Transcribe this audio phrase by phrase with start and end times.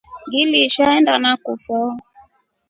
[0.29, 1.75] Ngiishi aenda nakufo.